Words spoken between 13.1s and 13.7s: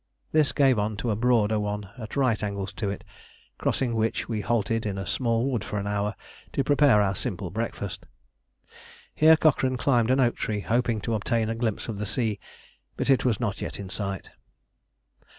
it was not